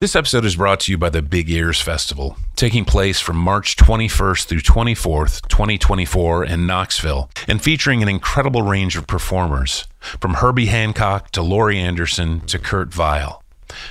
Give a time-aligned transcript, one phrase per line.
[0.00, 3.74] This episode is brought to you by the Big Ears Festival, taking place from March
[3.74, 9.88] 21st through 24th, 2024, in Knoxville, and featuring an incredible range of performers,
[10.20, 13.42] from Herbie Hancock to Laurie Anderson to Kurt Vile.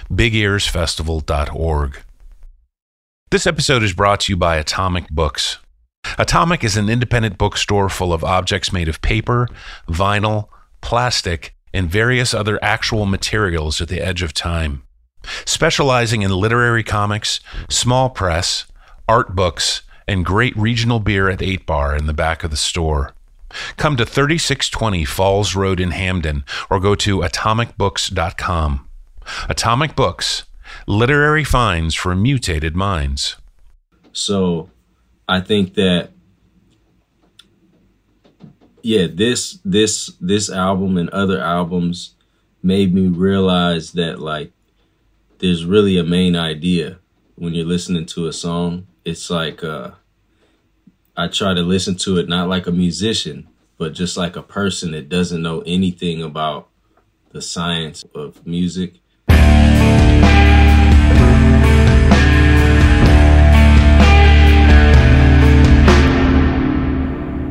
[0.09, 1.99] BigEarsFestival.org.
[3.29, 5.57] This episode is brought to you by Atomic Books.
[6.17, 9.49] Atomic is an independent bookstore full of objects made of paper,
[9.89, 10.47] vinyl,
[10.79, 14.83] plastic, and various other actual materials at the edge of time
[15.45, 17.39] specializing in literary comics,
[17.69, 18.65] small press,
[19.07, 23.13] art books, and great regional beer at 8 Bar in the back of the store.
[23.77, 28.87] Come to 3620 Falls Road in Hampden or go to atomicbooks.com.
[29.49, 30.45] Atomic Books,
[30.85, 33.35] literary finds for mutated minds.
[34.11, 34.69] So
[35.27, 36.11] I think that
[38.81, 42.15] yeah, this this this album and other albums
[42.63, 44.51] made me realize that like
[45.39, 46.97] there's really a main idea
[47.35, 48.87] when you're listening to a song.
[49.05, 49.91] It's like uh,
[51.15, 54.91] I try to listen to it not like a musician, but just like a person
[54.91, 56.69] that doesn't know anything about
[57.31, 58.95] the science of music.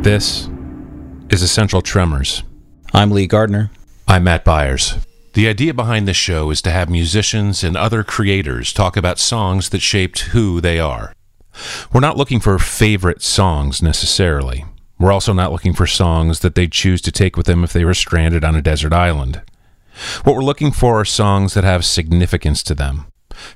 [0.02, 0.48] This
[1.30, 2.42] is Essential Tremors.
[2.92, 3.70] I'm Lee Gardner.
[4.06, 5.04] I'm Matt Byars.
[5.36, 9.68] The idea behind this show is to have musicians and other creators talk about songs
[9.68, 11.12] that shaped who they are.
[11.92, 14.64] We're not looking for favorite songs necessarily.
[14.98, 17.84] We're also not looking for songs that they'd choose to take with them if they
[17.84, 19.42] were stranded on a desert island.
[20.24, 23.04] What we're looking for are songs that have significance to them,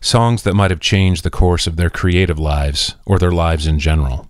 [0.02, 3.78] songs that might have changed the course of their creative lives or their lives in
[3.78, 4.29] general.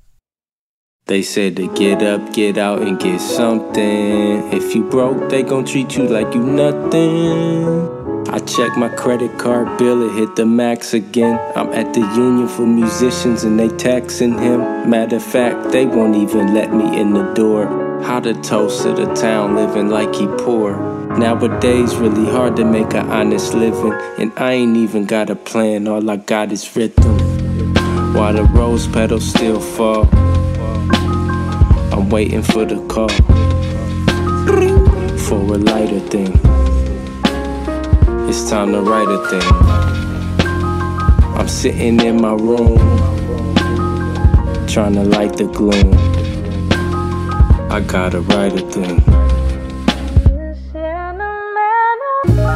[1.11, 4.53] They said to get up, get out, and get something.
[4.53, 8.29] If you broke, they gon' treat you like you nothing.
[8.29, 11.37] I check my credit card bill, it hit the max again.
[11.57, 14.89] I'm at the union for musicians and they taxing him.
[14.89, 17.67] Matter of fact, they won't even let me in the door.
[18.05, 20.77] How the toast of the town living like he poor.
[21.19, 23.95] Nowadays, really hard to make an honest living.
[24.21, 27.19] And I ain't even got a plan, all I got is rhythm.
[28.15, 30.09] While the rose petals still fall.
[32.11, 33.09] Waiting for the call
[35.17, 36.33] for a lighter thing.
[38.29, 39.43] It's time to write a thing.
[41.39, 42.79] I'm sitting in my room,
[44.67, 45.95] trying to light the gloom.
[47.71, 48.99] I gotta write a thing.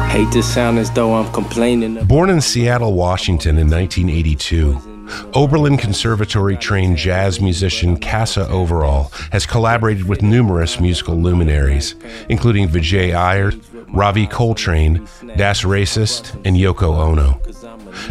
[0.09, 2.03] Hate to sound as though I'm complaining.
[2.05, 4.94] Born in Seattle, Washington in 1982.
[5.33, 11.95] Oberlin Conservatory trained jazz musician Kassa Overall has collaborated with numerous musical luminaries,
[12.29, 13.51] including Vijay Iyer,
[13.89, 15.07] Ravi Coltrane,
[15.37, 17.39] Das Racist, and Yoko Ono.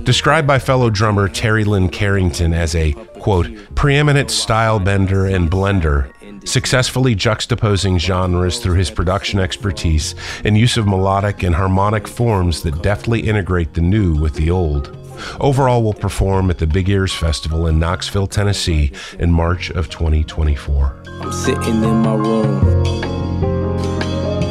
[0.03, 6.11] Described by fellow drummer Terri Lyne Carrington as a, quote, preeminent style bender and blender,
[6.49, 12.83] successfully juxtaposing genres through his production expertise and use of melodic and harmonic forms that
[12.83, 14.97] deftly integrate the new with the old.
[15.41, 21.03] Overall will perform at the Big Ears Festival in Knoxville, Tennessee in March of 2024.
[21.07, 22.61] I'm sitting in my room,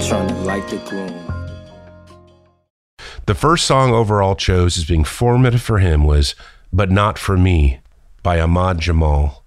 [0.02, 1.34] trying to light the gloom.
[3.26, 6.36] The first song Overall chose as being formative for him was
[6.74, 7.80] But Not For Me
[8.22, 9.43] by Ahmad Jamal.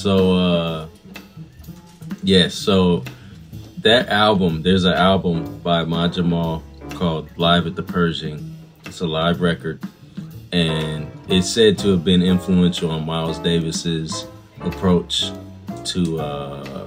[0.00, 0.88] So uh
[2.22, 3.04] yeah, so
[3.82, 6.62] that album, there's an album by Ahmad Jamal
[6.94, 8.56] called Live at the Pershing.
[8.86, 9.82] It's a live record.
[10.52, 14.26] And it's said to have been influential on Miles Davis's
[14.62, 15.32] approach
[15.84, 16.86] to uh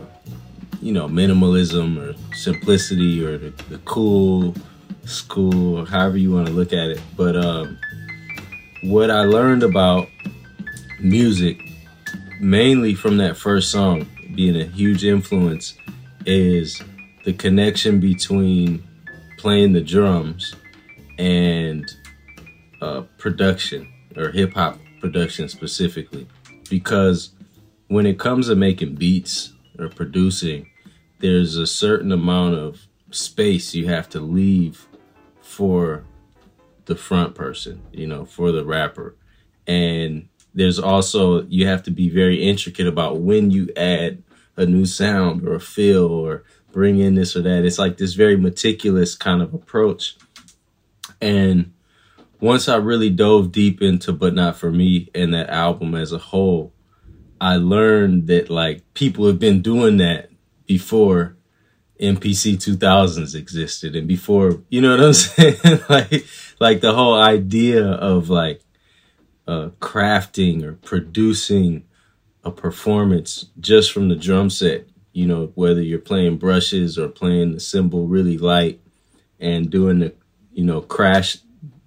[0.81, 4.55] you know, minimalism or simplicity or the, the cool
[5.05, 7.01] school or however you want to look at it.
[7.15, 7.77] But um
[8.81, 10.07] what I learned about
[10.99, 11.62] music
[12.43, 14.05] mainly from that first song
[14.35, 15.75] being a huge influence
[16.25, 16.81] is
[17.23, 18.83] the connection between
[19.37, 20.53] playing the drums
[21.17, 21.85] and
[22.81, 26.27] uh, production or hip hop production specifically.
[26.69, 27.31] because
[27.87, 30.69] when it comes to making beats or producing,
[31.19, 34.87] there's a certain amount of space you have to leave
[35.41, 36.03] for
[36.85, 39.15] the front person, you know, for the rapper.
[39.67, 44.23] And there's also, you have to be very intricate about when you add
[44.55, 47.65] a new sound or a feel or bring in this or that.
[47.65, 50.15] It's like this very meticulous kind of approach.
[51.21, 51.73] And
[52.39, 56.17] once I really dove deep into But Not For Me and that album as a
[56.17, 56.73] whole,
[57.39, 60.29] I learned that like people have been doing that
[60.65, 61.35] before
[61.99, 65.79] MPC 2000s existed and before, you know what I'm saying?
[65.89, 66.25] like,
[66.59, 68.61] like the whole idea of like,
[69.47, 71.83] uh, crafting or producing
[72.43, 77.53] a performance just from the drum set, you know, whether you're playing brushes or playing
[77.53, 78.81] the cymbal really light
[79.39, 80.13] and doing the,
[80.51, 81.37] you know, crash,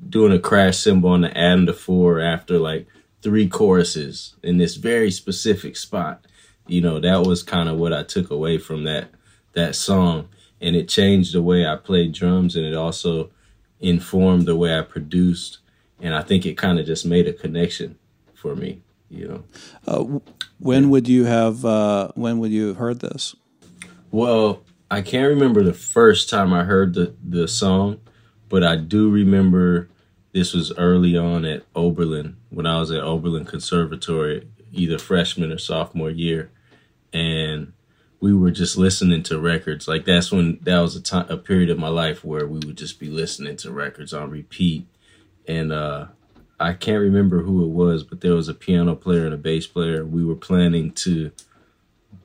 [0.09, 2.87] doing a crash cymbal on the Adam to four after like
[3.23, 6.25] three choruses in this very specific spot.
[6.67, 9.11] You know, that was kind of what I took away from that
[9.53, 10.29] that song
[10.61, 13.31] and it changed the way I played drums and it also
[13.81, 15.59] informed the way I produced
[16.01, 17.99] and I think it kind of just made a connection
[18.35, 19.45] for me, you know.
[19.87, 20.21] Uh,
[20.59, 23.35] when would you have uh, when would you have heard this?
[24.11, 28.01] Well, I can't remember the first time I heard the the song,
[28.49, 29.89] but I do remember
[30.33, 35.59] this was early on at Oberlin when I was at Oberlin Conservatory, either freshman or
[35.59, 36.51] sophomore year,
[37.13, 37.73] and
[38.21, 39.89] we were just listening to records.
[39.89, 42.77] Like that's when that was a time, a period of my life where we would
[42.77, 44.87] just be listening to records on repeat.
[45.49, 46.07] And uh,
[46.59, 49.67] I can't remember who it was, but there was a piano player and a bass
[49.67, 50.05] player.
[50.05, 51.33] We were planning to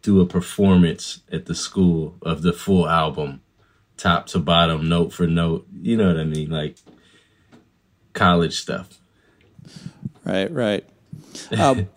[0.01, 3.41] do a performance at the school of the full album,
[3.97, 5.67] top to bottom, note for note.
[5.81, 6.49] You know what I mean?
[6.49, 6.77] Like
[8.13, 8.99] college stuff.
[10.23, 10.85] Right, right.
[11.57, 11.87] Um,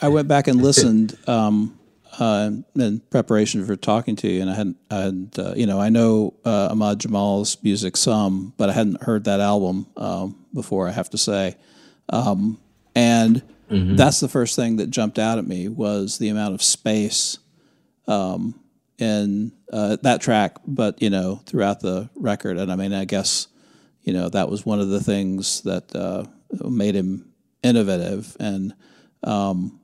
[0.00, 1.16] I went back and listened.
[1.28, 1.78] Um,
[2.18, 5.80] uh, in preparation for talking to you, and I hadn't, I had, uh, you know,
[5.80, 10.88] I know uh, Ahmad Jamal's music some, but I hadn't heard that album um, before.
[10.88, 11.56] I have to say,
[12.08, 12.58] um,
[12.94, 13.96] and mm-hmm.
[13.96, 17.38] that's the first thing that jumped out at me was the amount of space
[18.06, 18.58] um,
[18.98, 22.58] in uh, that track, but you know, throughout the record.
[22.58, 23.48] And I mean, I guess
[24.02, 26.24] you know that was one of the things that uh,
[26.68, 27.32] made him
[27.62, 28.74] innovative and.
[29.24, 29.78] Um,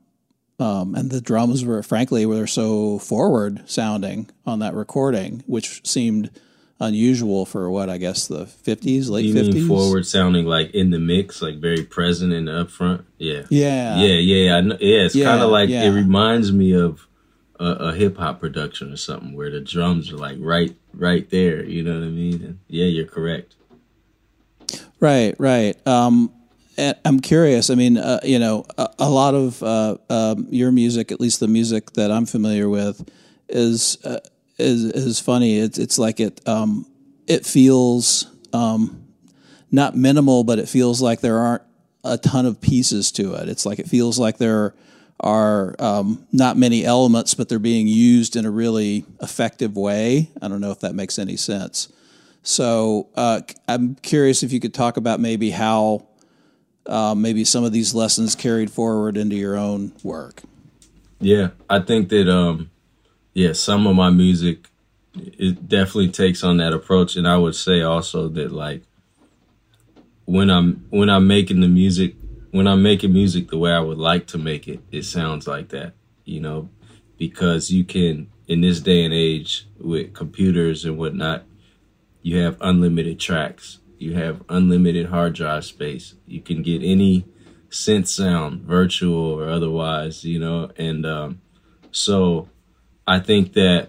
[0.61, 6.31] um, and the drums were, frankly, were so forward sounding on that recording, which seemed
[6.81, 9.67] unusual for what I guess the fifties, late fifties.
[9.67, 13.05] Forward sounding, like in the mix, like very present in the upfront.
[13.19, 14.61] Yeah, yeah, yeah, yeah.
[14.61, 15.85] Know, yeah, it's yeah, kind of like yeah.
[15.85, 17.07] it reminds me of
[17.59, 21.65] a, a hip hop production or something where the drums are like right, right there.
[21.65, 22.45] You know what I mean?
[22.45, 23.57] And yeah, you're correct.
[25.01, 25.75] Right, right.
[25.87, 26.33] Um,
[27.05, 27.71] I'm curious.
[27.71, 31.41] I mean, uh, you know, a, a lot of uh, um, your music, at least
[31.41, 33.09] the music that I'm familiar with,
[33.49, 34.19] is uh,
[34.59, 35.59] is is funny.
[35.59, 36.87] It's it's like it um,
[37.27, 39.07] it feels um,
[39.71, 41.63] not minimal, but it feels like there aren't
[42.05, 43.49] a ton of pieces to it.
[43.49, 44.75] It's like it feels like there
[45.21, 50.31] are um, not many elements, but they're being used in a really effective way.
[50.41, 51.93] I don't know if that makes any sense.
[52.43, 56.07] So uh, I'm curious if you could talk about maybe how
[56.87, 60.43] uh, maybe some of these lessons carried forward into your own work.
[61.21, 62.71] Yeah, I think that um,
[63.39, 64.69] yeah, some of my music
[65.15, 68.83] it definitely takes on that approach, and I would say also that like
[70.25, 72.15] when I'm when I'm making the music,
[72.51, 75.71] when I'm making music the way I would like to make it, it sounds like
[75.71, 76.69] that, you know,
[77.17, 81.45] because you can in this day and age with computers and whatnot,
[82.23, 86.15] you have unlimited tracks you have unlimited hard drive space.
[86.27, 87.25] You can get any
[87.69, 90.71] synth sound, virtual or otherwise, you know.
[90.77, 91.41] And um,
[91.91, 92.49] so
[93.09, 93.89] I think that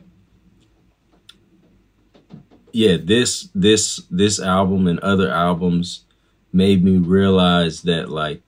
[2.71, 6.05] yeah, this this this album and other albums
[6.53, 8.41] made me realize that like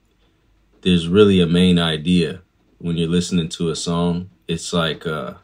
[0.80, 2.40] there's really a main idea
[2.78, 4.30] when you're listening to a song.
[4.48, 5.34] It's like uh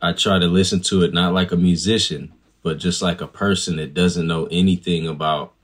[0.00, 3.76] I try to listen to it not like a musician, but just like a person
[3.76, 5.54] that doesn't know anything about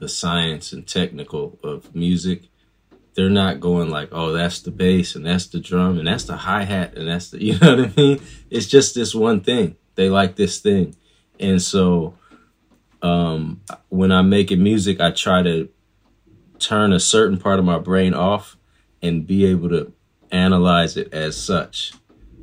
[0.00, 2.50] the science and technical of music,
[3.16, 6.36] they're not going like, oh, that's the bass and that's the drum and that's the
[6.36, 8.20] hi hat and that's the, you know what I mean?
[8.50, 9.76] It's just this one thing.
[9.94, 10.94] They like this thing.
[11.40, 12.14] And so
[13.02, 15.70] um, when I'm making music, I try to
[16.58, 18.56] turn a certain part of my brain off
[19.02, 19.92] and be able to
[20.30, 21.94] analyze it as such.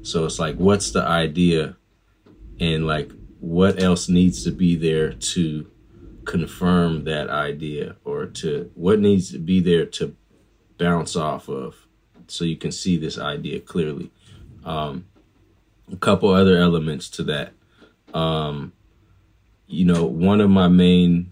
[0.02, 1.78] So it's like, what's the idea?
[2.60, 5.70] And like, what else needs to be there to
[6.26, 10.16] confirm that idea or to what needs to be there to
[10.84, 11.88] bounce off of
[12.28, 14.12] so you can see this idea clearly.
[14.66, 15.06] Um,
[15.90, 17.54] a couple other elements to that.
[18.14, 18.74] Um,
[19.66, 21.32] you know, one of my main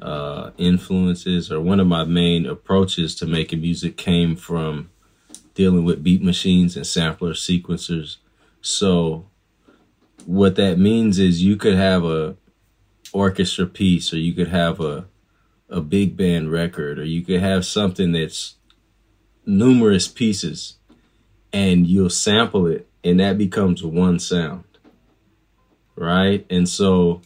[0.00, 4.90] uh, influences or one of my main approaches to making music came from
[5.52, 8.16] dealing with beat machines and sampler sequencers.
[8.62, 9.26] So
[10.24, 12.36] what that means is you could have a
[13.12, 15.04] orchestra piece or you could have a
[15.68, 18.56] a big band record or you could have something that's
[19.44, 20.76] numerous pieces
[21.52, 24.64] and you'll sample it and that becomes one sound
[25.96, 26.46] right?
[26.50, 27.22] And so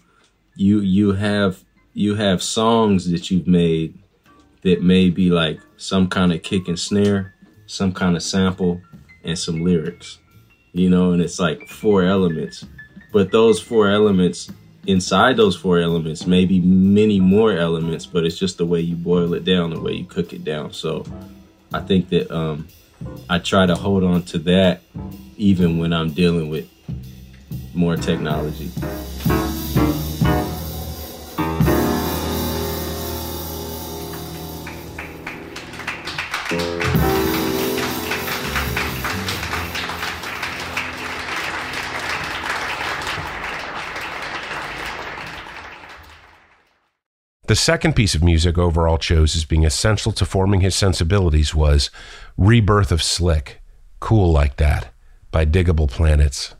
[0.56, 3.98] you you have you have songs that you've made
[4.62, 7.34] that may be like some kind of kick and snare
[7.66, 8.80] some kind of sample
[9.24, 10.18] and some lyrics
[10.72, 12.64] you know and it's like four elements.
[13.12, 14.50] But those four elements
[14.86, 19.34] inside those four elements maybe many more elements but it's just the way you boil
[19.34, 21.04] it down the way you cook it down so
[21.72, 22.66] i think that um
[23.28, 24.82] I try to hold on to that
[25.36, 26.68] even when I'm dealing with
[27.74, 28.70] more technology.
[47.50, 51.90] The second piece of music Overall chose as being essential to forming his sensibilities was
[52.36, 53.60] Rebirth of Slick,
[53.98, 54.94] Cool Like That,
[55.32, 56.54] by Digable Planets.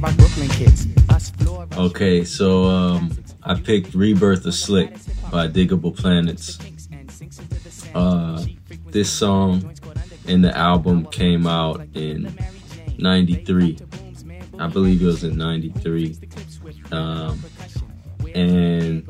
[0.00, 0.86] By Brooklyn kids.
[1.76, 4.90] Okay, so um, I picked Rebirth of Slick
[5.30, 6.58] by Digable Planets.
[7.94, 8.42] Uh,
[8.86, 9.74] this song
[10.26, 12.34] and the album came out in
[12.96, 13.78] 93.
[14.58, 16.16] I believe it was in 93.
[16.90, 17.44] Um,
[18.34, 19.06] and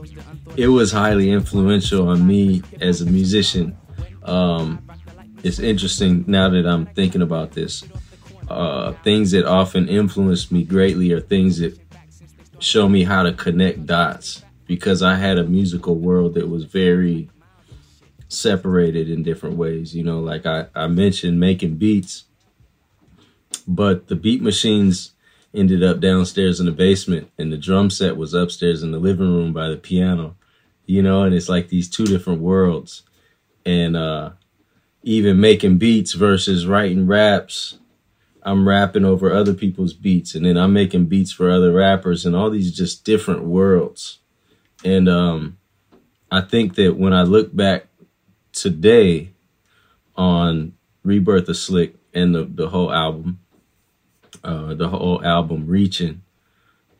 [0.56, 3.76] it was highly influential on me as a musician.
[4.24, 4.84] Um,
[5.44, 7.84] it's interesting now that I'm thinking about this
[8.52, 11.78] uh, things that often influence me greatly are things that
[12.58, 17.28] show me how to connect dots because I had a musical world that was very
[18.28, 19.94] separated in different ways.
[19.94, 22.24] You know, like I, I mentioned making beats,
[23.66, 25.12] but the beat machines
[25.54, 29.32] ended up downstairs in the basement and the drum set was upstairs in the living
[29.32, 30.36] room by the piano,
[30.86, 33.02] you know, and it's like these two different worlds.
[33.66, 34.30] And uh,
[35.02, 37.78] even making beats versus writing raps
[38.44, 42.34] I'm rapping over other people's beats and then I'm making beats for other rappers and
[42.34, 44.18] all these just different worlds.
[44.84, 45.58] And um,
[46.30, 47.86] I think that when I look back
[48.52, 49.30] today
[50.16, 53.38] on Rebirth of Slick and the, the whole album,
[54.42, 56.22] uh, the whole album reaching,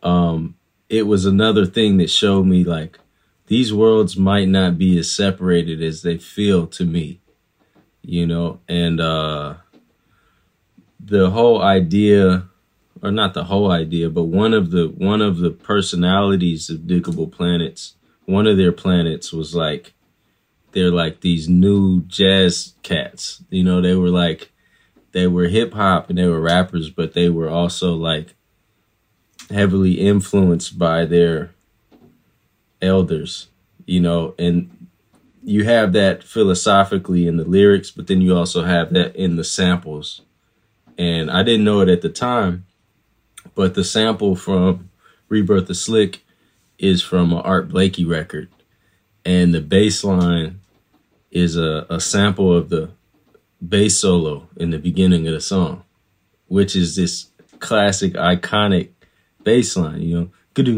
[0.03, 0.55] um,
[0.89, 2.99] it was another thing that showed me like
[3.47, 7.21] these worlds might not be as separated as they feel to me,
[8.01, 9.55] you know, and uh,
[11.05, 12.49] the whole idea
[13.03, 17.31] or not the whole idea, but one of the one of the personalities of Digable
[17.31, 17.95] Planets,
[18.27, 19.93] one of their planets was like
[20.71, 23.43] they're like these new jazz cats.
[23.51, 24.53] You know, they were like
[25.11, 28.35] they were hip hop and they were rappers, but they were also like
[29.51, 31.51] heavily influenced by their
[32.81, 33.49] elders,
[33.85, 34.89] you know, and
[35.43, 39.45] you have that philosophically in the lyrics, but then you also have that in the
[39.45, 40.23] samples
[40.99, 42.67] and I didn't know it at the time,
[43.55, 44.91] but the sample from
[45.29, 46.25] Rebirth of Slick
[46.79, 48.49] is from an Art Blakey record,
[49.25, 50.61] and the bass line
[51.31, 52.91] is a, a sample of the
[53.67, 55.85] bass solo in the beginning of the song,
[56.49, 58.91] which is this classic, iconic
[59.43, 60.31] bass line, you know.
[60.55, 60.69] And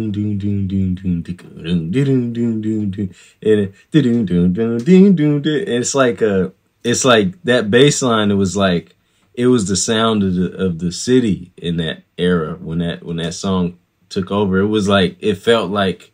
[5.68, 6.52] it's like a,
[6.84, 8.30] it's like that bass line.
[8.30, 8.94] It was like
[9.34, 13.16] it was the sound of the of the city in that era when that when
[13.16, 14.58] that song took over.
[14.58, 16.12] It was like it felt like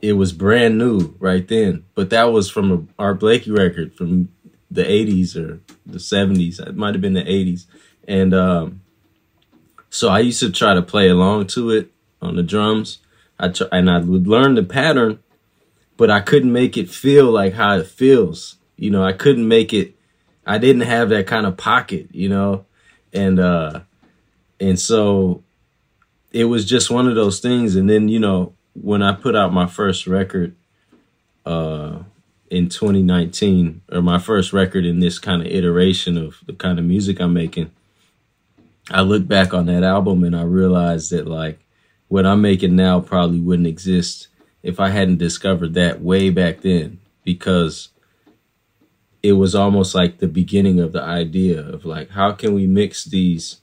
[0.00, 1.84] it was brand new right then.
[1.94, 4.28] But that was from a Art Blakey record from
[4.70, 6.60] the 80s or the 70s.
[6.60, 7.66] It might have been the 80s.
[8.06, 8.82] And um,
[9.90, 11.90] so I used to try to play along to it
[12.22, 12.98] on the drums.
[13.38, 15.18] I try, and I would learn the pattern,
[15.96, 18.56] but I couldn't make it feel like how it feels.
[18.76, 19.95] You know, I couldn't make it.
[20.46, 22.64] I didn't have that kind of pocket, you know,
[23.12, 23.80] and uh,
[24.60, 25.42] and so
[26.32, 27.74] it was just one of those things.
[27.74, 30.54] And then you know, when I put out my first record,
[31.44, 31.98] uh,
[32.50, 36.84] in 2019, or my first record in this kind of iteration of the kind of
[36.84, 37.70] music I'm making,
[38.90, 41.58] I look back on that album and I realized that like
[42.08, 44.28] what I'm making now probably wouldn't exist
[44.62, 47.88] if I hadn't discovered that way back then because
[49.26, 53.04] it was almost like the beginning of the idea of like how can we mix
[53.04, 53.60] these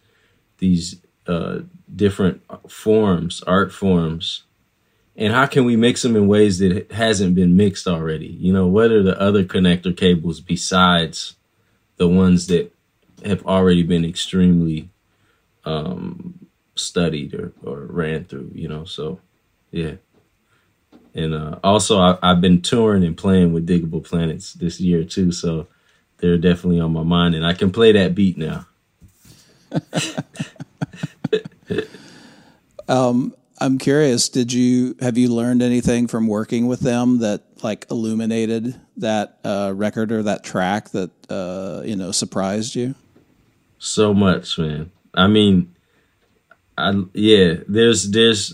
[0.58, 1.60] these uh,
[1.96, 4.43] different forms, art forms,
[5.15, 8.27] and how can we mix them in ways that hasn't been mixed already?
[8.27, 11.36] You know, what are the other connector cables besides
[11.96, 12.74] the ones that
[13.24, 14.89] have already been extremely
[15.63, 18.84] um, studied or, or ran through, you know.
[18.84, 19.20] So,
[19.72, 19.96] yeah.
[21.15, 25.32] And uh, also, I, I've been touring and playing with Digable Planets this year too,
[25.32, 25.67] so
[26.17, 28.65] they're definitely on my mind, and I can play that beat now.
[32.88, 34.29] um, I'm curious.
[34.29, 39.72] Did you have you learned anything from working with them that like illuminated that uh,
[39.75, 42.96] record or that track that uh, you know surprised you?
[43.77, 44.91] So much, man.
[45.13, 45.74] I mean,
[46.77, 48.53] I yeah, there's there's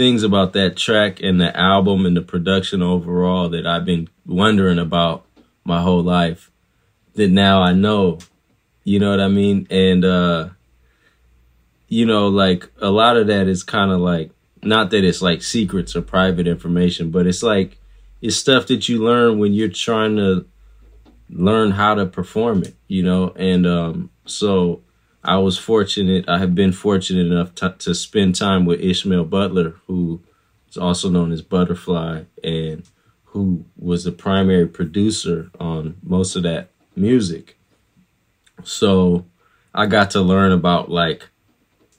[0.00, 4.78] things about that track and the album and the production overall that I've been wondering
[4.78, 5.26] about
[5.62, 6.50] my whole life
[7.16, 8.18] that now I know.
[8.82, 9.66] You know what I mean?
[9.68, 10.48] And uh
[11.88, 14.30] you know, like a lot of that is kind of like
[14.62, 17.78] not that it's like secrets or private information, but it's like
[18.22, 20.46] it's stuff that you learn when you're trying to
[21.28, 23.34] learn how to perform it, you know?
[23.36, 24.80] And um so
[25.22, 26.28] I was fortunate.
[26.28, 30.22] I have been fortunate enough to, to spend time with Ishmael Butler, who
[30.68, 32.84] is also known as Butterfly, and
[33.26, 37.58] who was the primary producer on most of that music.
[38.64, 39.26] So
[39.74, 41.28] I got to learn about like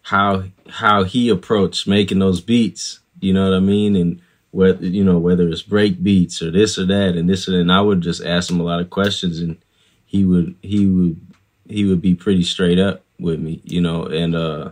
[0.04, 3.00] how how he approached making those beats.
[3.20, 3.96] You know what I mean?
[3.96, 7.56] And whether you know whether it's break beats or this or that and this and,
[7.56, 7.62] that.
[7.62, 9.58] and I would just ask him a lot of questions, and
[10.06, 11.22] he would he would
[11.70, 14.72] he would be pretty straight up with me, you know, and uh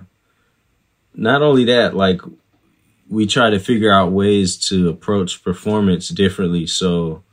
[1.13, 2.21] not only that, like
[3.07, 6.67] we try to figure out ways to approach performance differently.
[6.67, 7.23] So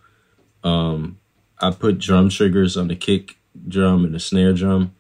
[0.63, 1.19] um
[1.59, 4.95] I put drum triggers on the kick drum and the snare drum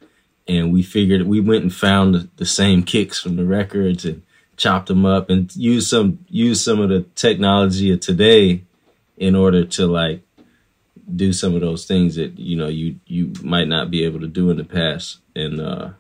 [0.48, 4.22] and we figured we went and found the same kicks from the records and
[4.56, 8.62] chopped them up and used some used some of the technology of today
[9.16, 10.22] in order to like
[11.14, 14.26] do some of those things that you know you you might not be able to
[14.26, 15.90] do in the past and uh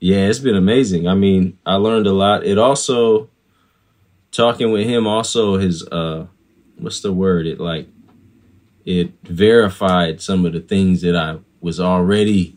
[0.00, 1.08] yeah, it's been amazing.
[1.08, 2.44] I mean, I learned a lot.
[2.44, 3.30] It also
[4.30, 6.26] talking with him also his uh
[6.78, 7.46] what's the word?
[7.46, 7.88] It like
[8.84, 12.56] it verified some of the things that I was already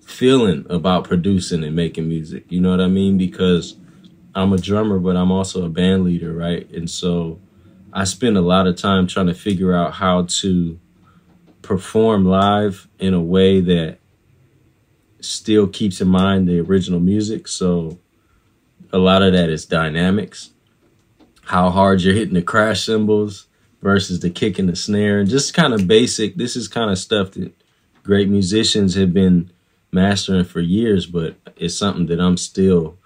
[0.00, 2.46] feeling about producing and making music.
[2.48, 3.18] You know what I mean?
[3.18, 3.76] Because
[4.34, 6.68] I'm a drummer, but I'm also a band leader, right?
[6.70, 7.38] And so
[7.92, 10.80] I spend a lot of time trying to figure out how to
[11.62, 13.97] perform live in a way that
[15.20, 17.48] still keeps in mind the original music.
[17.48, 17.98] So
[18.92, 20.50] a lot of that is dynamics,
[21.42, 23.46] how hard you're hitting the crash cymbals
[23.82, 26.36] versus the kick and the snare, and just kind of basic.
[26.36, 27.52] This is kind of stuff that
[28.02, 29.50] great musicians have been
[29.92, 32.96] mastering for years, but it's something that I'm still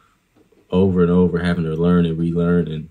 [0.70, 2.68] over and over having to learn and relearn.
[2.68, 2.88] And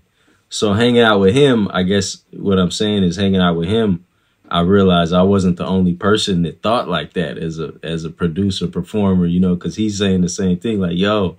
[0.48, 4.04] so hanging out with him, I guess what I'm saying is hanging out with him
[4.52, 8.10] I realized I wasn't the only person that thought like that as a as a
[8.10, 11.38] producer performer, you know, because he's saying the same thing, like, "Yo,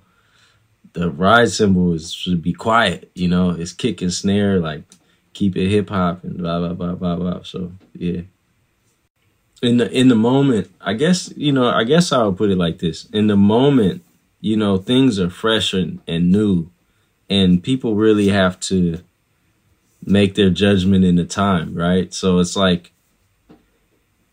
[0.94, 4.82] the ride cymbal is should be quiet, you know, it's kick and snare, like
[5.34, 8.22] keep it hip hop and blah blah blah blah blah." So yeah,
[9.62, 12.58] in the in the moment, I guess you know, I guess I would put it
[12.58, 14.02] like this: in the moment,
[14.42, 16.72] you know, things are fresh and, and new,
[17.30, 19.00] and people really have to
[20.04, 22.12] make their judgment in the time, right?
[22.12, 22.93] So it's like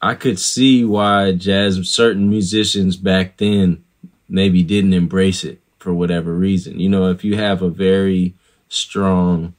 [0.02, 3.84] I could see why jazz certain musicians back then
[4.28, 6.80] maybe didn't embrace it for whatever reason.
[6.80, 8.34] You know, if you have a very
[8.68, 9.54] strong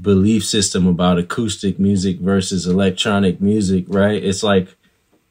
[0.00, 4.22] belief system about acoustic music versus electronic music, right?
[4.22, 4.74] It's like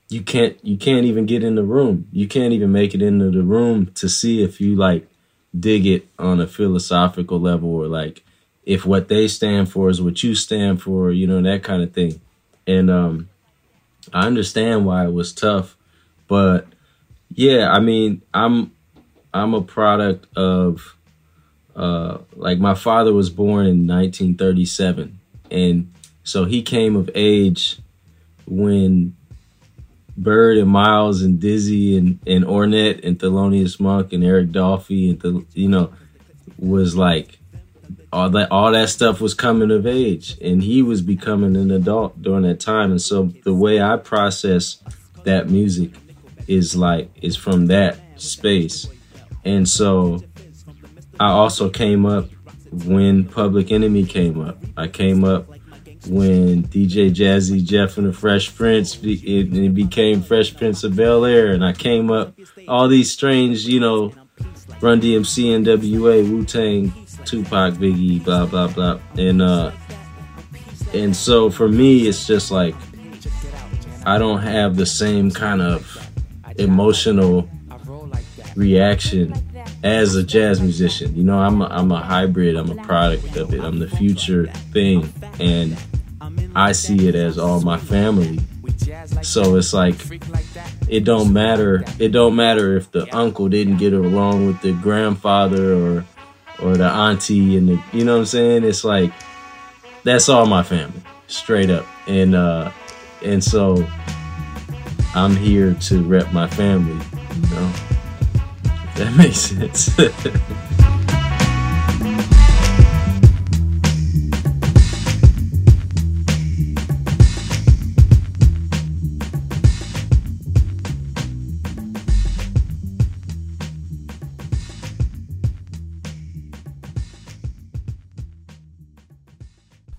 [0.09, 2.07] you can't you can't even get in the room.
[2.11, 5.07] You can't even make it into the room to see if you like
[5.57, 8.23] dig it on a philosophical level or like
[8.63, 11.93] if what they stand for is what you stand for, you know, that kind of
[11.93, 12.21] thing.
[12.65, 13.29] And um
[14.13, 15.77] I understand why it was tough,
[16.27, 16.67] but
[17.29, 18.71] yeah, I mean, I'm
[19.33, 20.95] I'm a product of
[21.75, 27.79] uh like my father was born in 1937 and so he came of age
[28.45, 29.15] when
[30.17, 35.45] Bird and Miles and Dizzy and, and Ornette and Thelonious Monk and Eric Dolphy and
[35.53, 35.93] you know
[36.57, 37.39] was like
[38.13, 42.21] all that all that stuff was coming of age and he was becoming an adult
[42.21, 42.91] during that time.
[42.91, 44.77] And so the way I process
[45.23, 45.91] that music
[46.47, 48.87] is like is from that space.
[49.45, 50.23] And so
[51.19, 52.27] I also came up
[52.71, 54.57] when Public Enemy came up.
[54.75, 55.47] I came up
[56.07, 61.25] when DJ Jazzy Jeff and the Fresh Prince it, it became Fresh Prince of Bel
[61.25, 62.33] Air and I came up
[62.67, 64.11] all these strange you know
[64.81, 66.91] Run DMC NWA Wu Tang
[67.23, 69.71] Tupac, Biggie, blah blah blah, and uh,
[70.93, 72.75] and so for me, it's just like
[74.05, 76.09] I don't have the same kind of
[76.57, 77.47] emotional
[78.55, 79.33] reaction
[79.83, 81.15] as a jazz musician.
[81.15, 82.55] You know, I'm a, I'm a hybrid.
[82.55, 83.63] I'm a product of it.
[83.63, 85.77] I'm the future thing, and
[86.55, 88.39] I see it as all my family.
[89.21, 89.95] So it's like
[90.87, 91.83] it don't matter.
[91.99, 96.05] It don't matter if the uncle didn't get along with the grandfather or
[96.61, 98.63] or the auntie and the you know what I'm saying?
[98.63, 99.11] It's like
[100.03, 101.85] that's all my family, straight up.
[102.07, 102.71] And uh
[103.23, 103.85] and so
[105.13, 106.93] I'm here to rep my family,
[107.35, 107.73] you know.
[108.63, 109.97] If that makes sense.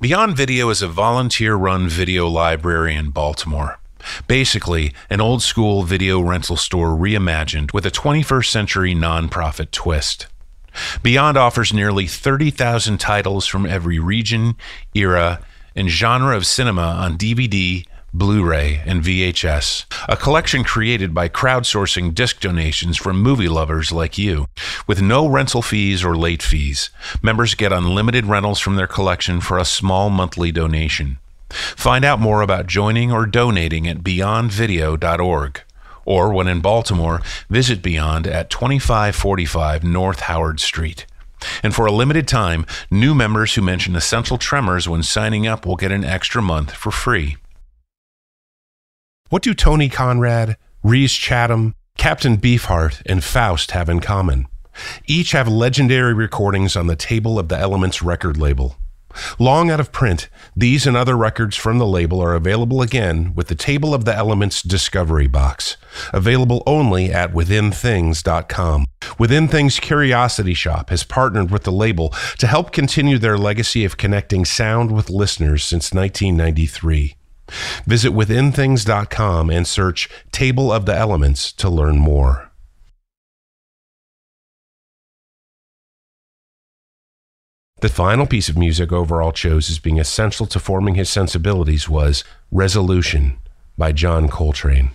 [0.03, 3.79] Beyond Video is a volunteer run video library in Baltimore.
[4.27, 10.27] Basically, an old school video rental store reimagined with a 21st century nonprofit twist.
[11.05, 14.57] Beyond offers nearly 30,000 titles from every region,
[14.93, 15.39] era,
[15.77, 22.15] and genre of cinema on DVD, Blu ray, and VHS, a collection created by crowdsourcing
[22.15, 24.47] disc donations from movie lovers like you.
[24.87, 26.91] With no rental fees or late fees,
[27.23, 31.19] members get unlimited rentals from their collection for a small monthly donation.
[31.49, 35.63] Find out more about joining or donating at beyondvideo.org.
[36.05, 41.07] Or when in Baltimore, visit Beyond at 2545 North Howard Street.
[41.63, 45.77] And for a limited time, new members who mention Essential Tremors when signing up will
[45.77, 47.37] get an extra month for free.
[49.33, 54.47] What do Tony Conrad, Rhys Chatham, Captain Beefheart, and Faust have in common?
[55.07, 58.77] Each have legendary recordings on the Table of the Elements record label.
[59.39, 63.49] Long out of print, these and other records from the label are available again with
[63.49, 65.79] the Table of the Elements Discovery Box,
[66.13, 68.85] available only at WithinThings.com.
[69.19, 73.97] Within Things Curiosity Shop has partnered with the label to help continue their legacy of
[73.97, 77.17] connecting sound with listeners since 1993.
[77.87, 82.51] Visit withinthings.com and search Table of the Elements to learn more.
[87.81, 92.23] The final piece of music Overall chose as being essential to forming his sensibilities was
[92.53, 93.39] Resolution
[93.77, 94.93] by John Coltrane.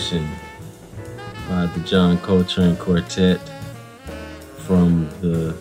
[0.00, 0.28] Resolution
[1.46, 3.38] by the John Coltrane Quartet
[4.56, 5.54] from the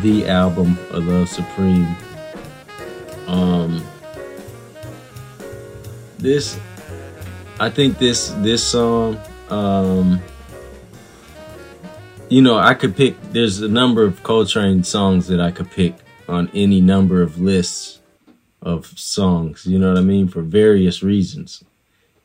[0.00, 1.94] the album A Love Supreme.
[3.26, 3.84] Um,
[6.16, 6.58] this,
[7.60, 10.22] I think this this song, um,
[12.30, 13.20] you know, I could pick.
[13.32, 15.96] There's a number of Coltrane songs that I could pick
[16.28, 18.00] on any number of lists
[18.62, 21.62] of songs, you know what I mean, for various reasons.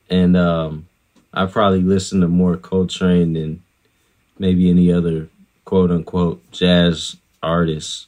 [0.10, 0.88] And um,
[1.34, 3.64] I probably listen to more Coltrane than
[4.38, 5.30] maybe any other
[5.66, 8.08] quote unquote jazz artist.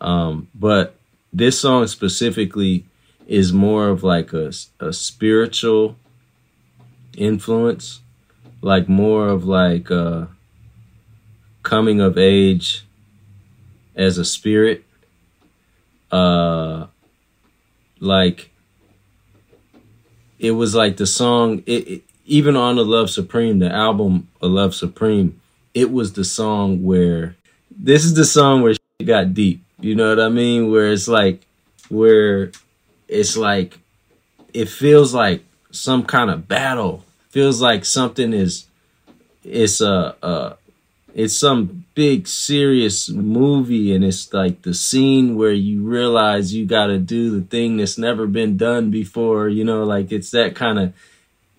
[0.00, 0.94] Um, but
[1.32, 2.84] this song specifically
[3.26, 5.96] is more of like a, a spiritual
[7.16, 8.00] influence,
[8.60, 10.28] like more of like a
[11.62, 12.84] coming of age
[13.96, 14.84] as a spirit.
[16.10, 16.86] Uh,
[18.00, 18.50] like
[20.38, 24.46] it was like the song, it, it even on the Love Supreme, the album A
[24.46, 25.40] Love Supreme,
[25.74, 27.36] it was the song where
[27.70, 29.62] this is the song where it got deep.
[29.80, 30.70] You know what I mean?
[30.70, 31.46] Where it's like
[31.88, 32.52] where
[33.08, 33.78] it's like
[34.54, 37.04] it feels like some kind of battle.
[37.30, 38.66] Feels like something is
[39.42, 40.54] it's a uh
[41.14, 46.86] it's some big serious movie and it's like the scene where you realize you got
[46.86, 50.78] to do the thing that's never been done before, you know, like it's that kind
[50.78, 50.94] of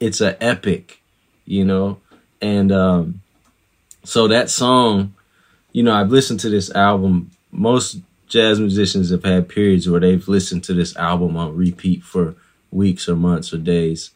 [0.04, 1.02] it's an epic,
[1.46, 2.00] you know.
[2.42, 3.22] And um
[4.04, 5.14] so that song,
[5.72, 10.28] you know, I've listened to this album most jazz musicians have had periods where they've
[10.28, 12.36] listened to this album on repeat for
[12.72, 14.10] weeks or months or days.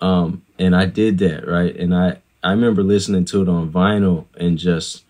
[0.00, 1.74] Um, and I did that, right?
[1.74, 5.04] And I, I remember listening to it on vinyl and just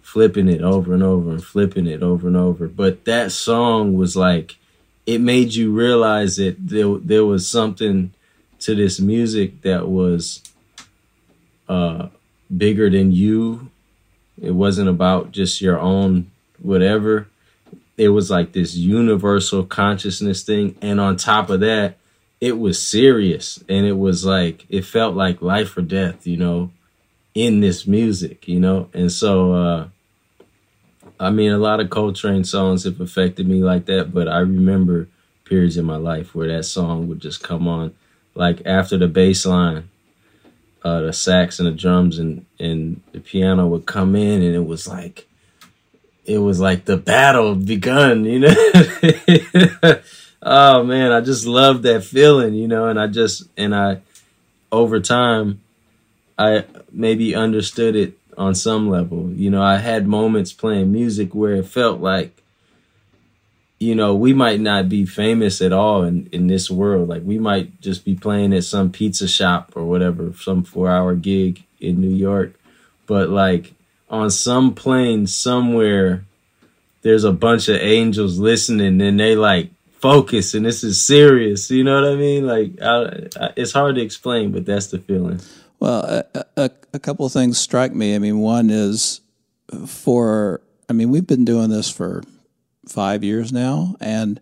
[0.00, 2.66] flipping it over and over and flipping it over and over.
[2.68, 4.56] But that song was like,
[5.04, 8.12] it made you realize that there, there was something
[8.60, 10.42] to this music that was
[11.68, 12.08] uh,
[12.54, 13.70] bigger than you.
[14.40, 17.26] It wasn't about just your own whatever
[18.00, 20.74] it was like this universal consciousness thing.
[20.80, 21.98] And on top of that,
[22.40, 26.70] it was serious and it was like, it felt like life or death, you know,
[27.34, 28.88] in this music, you know?
[28.94, 29.88] And so, uh,
[31.20, 35.08] I mean, a lot of Coltrane songs have affected me like that, but I remember
[35.44, 37.94] periods in my life where that song would just come on,
[38.34, 39.88] like after the bass line,
[40.82, 44.66] uh, the sax and the drums and, and the piano would come in and it
[44.66, 45.26] was like,
[46.24, 48.54] it was like the battle begun, you know.
[50.42, 54.00] oh man, I just love that feeling, you know, and I just and I
[54.70, 55.60] over time
[56.38, 59.30] I maybe understood it on some level.
[59.30, 62.42] You know, I had moments playing music where it felt like
[63.80, 67.08] you know, we might not be famous at all in, in this world.
[67.08, 71.14] Like we might just be playing at some pizza shop or whatever, some four hour
[71.14, 72.52] gig in New York.
[73.06, 73.72] But like
[74.10, 76.24] on some plane somewhere
[77.02, 81.84] there's a bunch of angels listening and they like focus and this is serious you
[81.84, 85.40] know what i mean like I, I, it's hard to explain but that's the feeling
[85.78, 89.20] well a, a, a couple of things strike me i mean one is
[89.86, 92.22] for i mean we've been doing this for
[92.90, 94.40] five years now and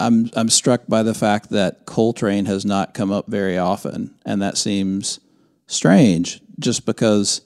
[0.00, 4.40] I'm I'm struck by the fact that Coltrane has not come up very often, and
[4.40, 5.20] that seems
[5.66, 6.40] strange.
[6.58, 7.42] Just because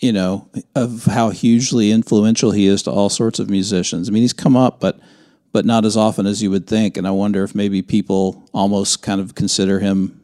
[0.00, 4.06] you know, of how hugely influential he is to all sorts of musicians.
[4.06, 4.98] I mean, he's come up, but
[5.52, 6.96] but not as often as you would think.
[6.96, 10.20] And I wonder if maybe people almost kind of consider him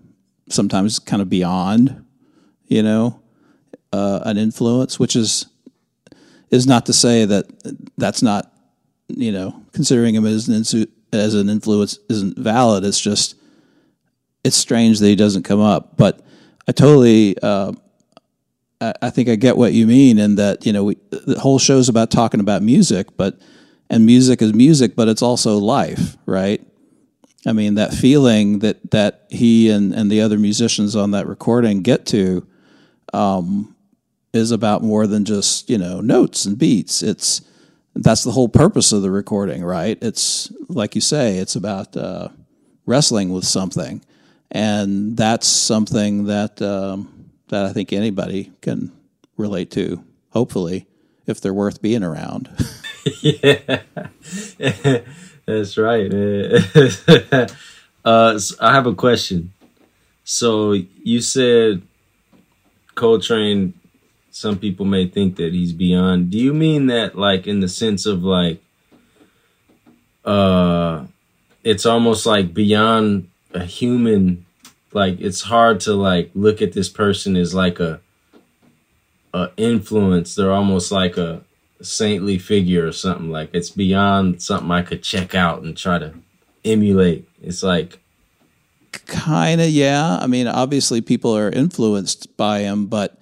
[0.49, 2.05] sometimes kind of beyond,
[2.67, 3.23] you know,
[3.93, 5.47] uh, an influence, which is
[6.51, 7.47] is not to say that
[8.01, 8.53] that's not,
[9.09, 12.85] you know, considering him as an as an influence isn't valid.
[12.85, 13.37] It's just
[14.45, 16.21] it's strange that he doesn't come up, but
[16.67, 17.37] I totally.
[17.41, 17.73] Uh,
[19.03, 21.91] I think I get what you mean, and that you know we, the whole show's
[21.91, 23.39] about talking about music, but
[23.91, 26.67] and music is music, but it's also life, right?
[27.47, 31.83] I mean that feeling that that he and and the other musicians on that recording
[31.83, 32.47] get to
[33.13, 33.77] um,
[34.33, 37.03] is about more than just you know notes and beats.
[37.03, 37.43] It's
[37.95, 39.99] that's the whole purpose of the recording, right?
[40.01, 42.29] It's like you say, it's about uh,
[42.87, 44.03] wrestling with something,
[44.51, 46.61] and that's something that.
[46.63, 48.91] Um, that I think anybody can
[49.37, 50.87] relate to, hopefully,
[51.27, 52.49] if they're worth being around.
[53.21, 53.83] yeah,
[55.47, 56.13] that's right.
[58.05, 59.53] uh, so I have a question.
[60.25, 60.73] So
[61.03, 61.83] you said
[62.95, 63.75] Coltrane,
[64.41, 66.31] some people may think that he's beyond.
[66.31, 68.63] Do you mean that, like, in the sense of like,
[70.25, 71.07] uh,
[71.63, 74.47] it's almost like beyond a human
[74.93, 78.01] like it's hard to like look at this person as like a
[79.33, 80.35] a influence.
[80.35, 81.43] They're almost like a
[81.83, 83.31] saintly figure or something.
[83.31, 86.15] Like it's beyond something I could check out and try to
[86.65, 87.29] emulate.
[87.43, 88.01] It's like
[89.07, 90.19] kind of yeah.
[90.21, 93.20] I mean, obviously people are influenced by him, but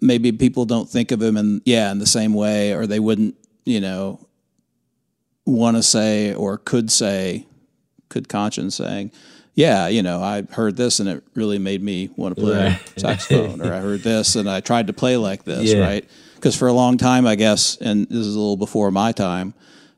[0.00, 3.36] maybe people don't think of him in yeah in the same way, or they wouldn't
[3.64, 4.26] you know
[5.46, 7.46] want to say or could say
[8.08, 9.10] could conscience saying
[9.54, 12.92] yeah, you know, I heard this and it really made me want to play right.
[12.98, 15.80] saxophone, or I heard this and I tried to play like this, yeah.
[15.80, 16.08] right?
[16.34, 19.54] Because for a long time, I guess, and this is a little before my time,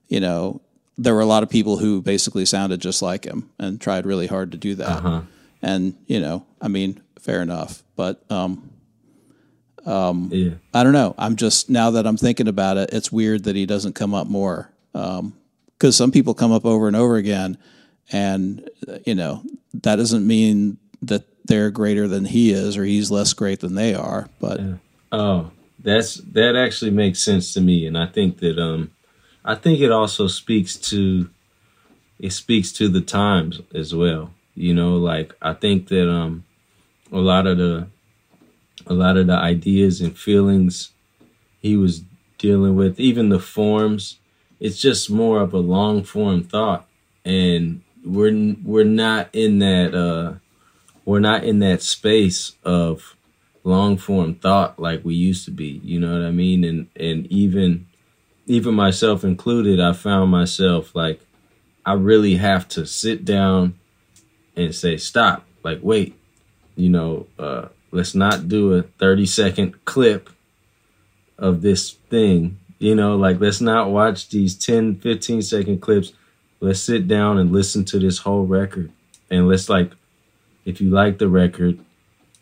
[0.08, 0.60] you know,
[0.98, 4.26] there were a lot of people who basically sounded just like him and tried really
[4.26, 4.88] hard to do that.
[4.88, 5.22] Uh-huh.
[5.62, 8.70] And you know, I mean, fair enough, but um,
[10.32, 10.54] Yeah.
[10.74, 11.14] I don't know.
[11.16, 14.26] I'm just now that I'm thinking about it, it's weird that he doesn't come up
[14.26, 14.70] more.
[14.92, 17.58] Because some people come up over and over again,
[18.10, 18.68] and
[19.04, 19.42] you know
[19.82, 23.94] that doesn't mean that they're greater than he is or he's less great than they
[23.94, 24.28] are.
[24.40, 24.60] But
[25.12, 28.90] Oh, that's that actually makes sense to me, and I think that um,
[29.44, 31.30] I think it also speaks to
[32.18, 34.32] it speaks to the times as well.
[34.54, 36.44] You know, like I think that um,
[37.12, 37.88] a lot of the
[38.86, 40.90] a lot of the ideas and feelings
[41.60, 42.02] he was
[42.38, 44.18] dealing with, even the forms,
[44.60, 46.86] it's just more of a long form thought,
[47.24, 50.34] and we're we're not in that uh,
[51.04, 53.16] we're not in that space of
[53.64, 56.62] long form thought like we used to be you know what i mean?
[56.62, 57.86] And and even
[58.46, 61.20] even myself included i found myself like
[61.84, 63.74] i really have to sit down
[64.54, 66.16] and say stop like wait
[66.76, 70.30] you know uh let's not do a 30 second clip
[71.38, 76.12] of this thing you know like let's not watch these 10 15 second clips.
[76.60, 78.90] Let's sit down and listen to this whole record.
[79.30, 79.92] And let's like
[80.64, 81.78] if you like the record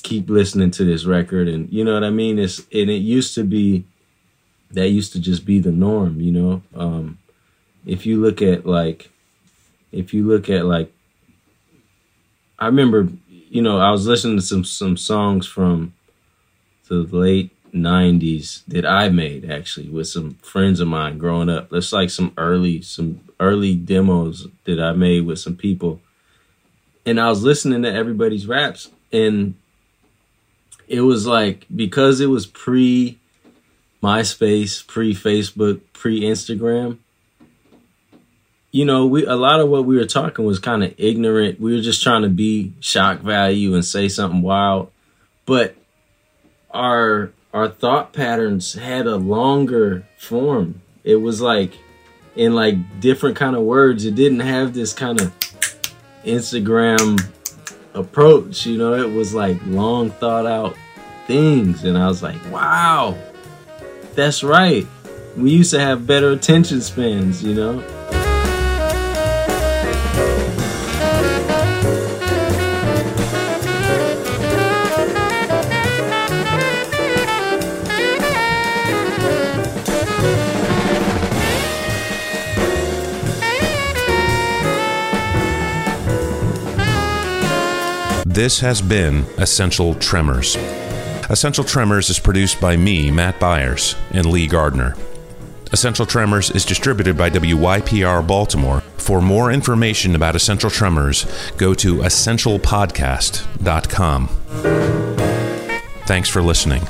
[0.03, 1.49] keep listening to this record.
[1.49, 2.39] And you know what I mean?
[2.39, 3.85] It's and it used to be
[4.71, 6.63] that used to just be the norm you know?
[6.75, 7.19] Um
[7.87, 9.11] if you look at like
[9.93, 10.93] if you look at like
[12.59, 13.09] I remember
[13.55, 15.95] you know I was listening to some some songs from
[16.89, 21.93] the late 90s that I made actually with some friends of mine growing up that's
[21.93, 26.01] like some early some early demos that I made with some people
[27.07, 29.55] and I was listening to everybody's raps and
[30.89, 33.19] it was like because it was pre
[34.03, 36.99] MySpace, pre Facebook, pre Instagram.
[38.75, 41.61] You know, we a lot of what we were talking was kind of ignorant.
[41.61, 44.91] We were just trying to be shock value and say something wild,
[45.47, 45.77] but
[46.73, 50.83] our our thought patterns had a longer form.
[51.05, 51.75] It was like
[52.35, 54.05] in like different kind of words.
[54.07, 55.33] It didn't have this kind of
[56.25, 57.25] Instagram
[57.95, 58.67] approach.
[58.67, 60.75] You know, it was like long thought out
[61.29, 61.85] things.
[61.85, 63.17] And I was like, wow,
[64.17, 64.85] that's right.
[65.37, 68.24] We used to have better attention spans, you know?
[88.35, 90.57] This has been Essential Tremors.
[91.31, 94.97] Essential Tremors is produced by me, Matt Byars, and Lee Gardner.
[95.71, 98.81] Essential Tremors is distributed by WYPR Baltimore.
[98.97, 101.27] For more information about Essential Tremors,
[101.59, 104.29] go to essentialpodcast.com.
[106.07, 106.83] Thanks for listening.